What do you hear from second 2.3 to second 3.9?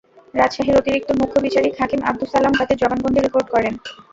সালাম তাদের জবানবন্দি রেকর্ড করেন।